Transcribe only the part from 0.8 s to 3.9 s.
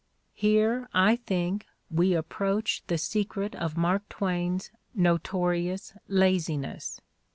I think, we approach the secret of